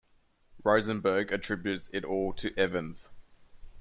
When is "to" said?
2.33-2.51